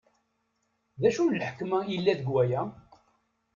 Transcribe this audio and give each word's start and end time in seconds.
D 1.01 1.03
acu 1.07 1.23
n 1.23 1.37
lḥekma 1.39 1.77
i 1.83 1.89
yella 1.91 2.13
deg 2.19 2.27
waya? 2.33 2.61